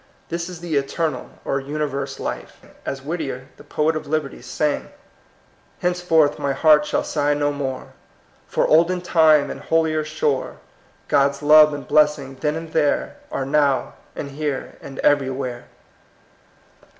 This 0.29 0.49
is 0.49 0.61
the 0.61 0.77
eternal, 0.77 1.29
or 1.45 1.59
universe 1.59 2.19
life. 2.19 2.59
As 2.87 3.03
Whittier, 3.03 3.49
the 3.57 3.63
poet 3.63 3.95
of 3.95 4.07
liberty, 4.07 4.41
sang: 4.41 4.89
—'* 5.53 5.79
Henceforth 5.83 6.39
my 6.39 6.53
heart 6.53 6.87
shall 6.87 7.03
sigh 7.03 7.35
no 7.35 7.51
more 7.51 7.93
For 8.47 8.65
olden 8.67 9.01
time 9.01 9.51
and 9.51 9.59
holier 9.59 10.03
shore; 10.03 10.57
Grod's 11.07 11.43
love 11.43 11.71
and 11.71 11.87
blessing 11.87 12.37
then 12.41 12.55
and 12.55 12.73
there 12.73 13.17
Are 13.31 13.45
now 13.45 13.93
and 14.15 14.31
here 14.31 14.75
and 14.81 14.97
everywhere.' 15.01 15.65